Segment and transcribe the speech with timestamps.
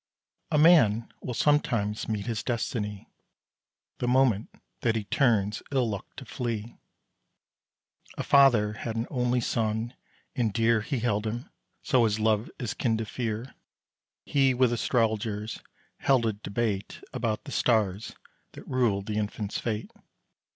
[0.49, 3.07] A Man will sometimes meet his destiny
[3.99, 6.79] The moment that he turns ill luck to flee.
[8.17, 9.93] A father had an only son,
[10.35, 11.51] and dear He held him;
[11.83, 13.53] so, as love is kin to fear,
[14.25, 15.61] He with astrologers
[15.99, 18.15] held a debate About the stars
[18.53, 19.91] that ruled the infant's fate.